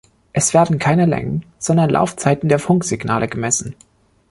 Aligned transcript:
Es 0.33 0.55
werden 0.55 0.79
keine 0.79 1.05
Längen, 1.05 1.45
sondern 1.59 1.91
Laufzeiten 1.91 2.49
der 2.49 2.57
Funksignale 2.57 3.27
gemessen. 3.27 3.75